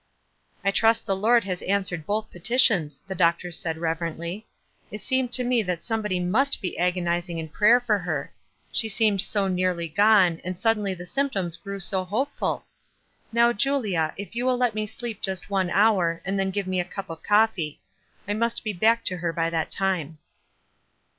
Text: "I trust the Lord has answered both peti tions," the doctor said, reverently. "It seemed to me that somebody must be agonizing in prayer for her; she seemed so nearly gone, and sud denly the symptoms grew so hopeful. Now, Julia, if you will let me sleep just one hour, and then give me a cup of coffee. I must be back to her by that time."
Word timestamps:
"I 0.65 0.71
trust 0.71 1.05
the 1.05 1.15
Lord 1.15 1.43
has 1.43 1.61
answered 1.61 2.07
both 2.07 2.31
peti 2.31 2.57
tions," 2.57 3.03
the 3.05 3.13
doctor 3.13 3.51
said, 3.51 3.77
reverently. 3.77 4.47
"It 4.89 5.03
seemed 5.03 5.31
to 5.33 5.43
me 5.43 5.61
that 5.61 5.83
somebody 5.83 6.19
must 6.19 6.59
be 6.59 6.75
agonizing 6.79 7.37
in 7.37 7.49
prayer 7.49 7.79
for 7.79 7.99
her; 7.99 8.33
she 8.71 8.89
seemed 8.89 9.21
so 9.21 9.47
nearly 9.47 9.87
gone, 9.87 10.41
and 10.43 10.57
sud 10.57 10.77
denly 10.77 10.97
the 10.97 11.05
symptoms 11.05 11.55
grew 11.55 11.79
so 11.79 12.03
hopeful. 12.03 12.65
Now, 13.31 13.53
Julia, 13.53 14.15
if 14.17 14.35
you 14.35 14.43
will 14.47 14.57
let 14.57 14.73
me 14.73 14.87
sleep 14.87 15.21
just 15.21 15.51
one 15.51 15.69
hour, 15.69 16.19
and 16.25 16.39
then 16.39 16.49
give 16.49 16.65
me 16.65 16.79
a 16.79 16.83
cup 16.83 17.11
of 17.11 17.21
coffee. 17.21 17.79
I 18.27 18.33
must 18.33 18.63
be 18.63 18.73
back 18.73 19.05
to 19.05 19.17
her 19.17 19.31
by 19.31 19.51
that 19.51 19.69
time." 19.69 20.17